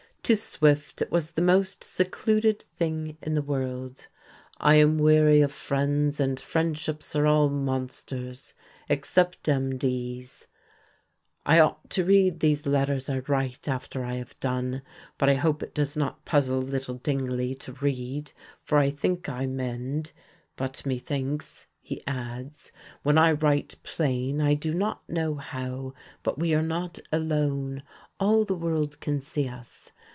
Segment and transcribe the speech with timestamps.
[0.25, 4.07] To Swift it was the most secluded thing in the world.
[4.59, 8.53] "I am weary of friends, and friendships are all monsters,
[8.87, 10.47] except MD's;"
[11.45, 14.83] "I ought to read these letters I write after I have done.
[15.17, 18.31] But I hope it does not puzzle little Dingley to read,
[18.63, 20.13] for I think I mend:
[20.55, 22.71] but methinks," he adds,
[23.03, 25.93] "when I write plain, I do not know how,
[26.23, 27.83] but we are not alone,
[28.17, 29.91] all the world can see us.